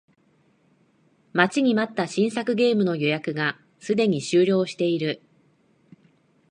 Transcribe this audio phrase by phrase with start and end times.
[1.31, 5.21] 待ちに待った新作ゲームの予約がすでに終了している